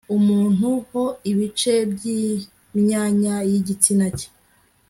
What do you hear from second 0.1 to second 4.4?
umuntu ho ibice by imyanya y igitsina cye